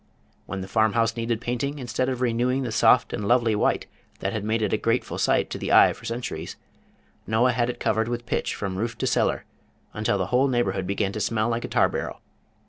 [0.47, 3.85] When the farmhouse needed painting, instead of renewing the soft and lovely white
[4.17, 6.55] that had made it a grateful sight to the eye for centuries,
[7.27, 9.45] Noah had it covered with pitch from roof to cellar,
[9.93, 12.19] until the whole neighborhood began to smell like a tar barrel.